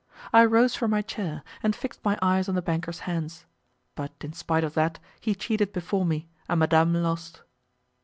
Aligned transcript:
I 0.33 0.45
rose 0.45 0.73
from 0.73 0.89
my 0.89 1.03
chair, 1.03 1.43
and 1.61 1.75
fixed 1.75 2.03
my 2.03 2.17
eyes 2.23 2.49
on 2.49 2.55
the 2.55 2.61
banker's 2.63 3.01
hands. 3.01 3.45
But 3.93 4.11
in 4.21 4.33
spite 4.33 4.63
of 4.63 4.73
that, 4.73 4.97
he 5.19 5.35
cheated 5.35 5.73
before 5.73 6.07
me, 6.07 6.27
and 6.49 6.59
Madame 6.59 6.95
lost. 6.95 7.43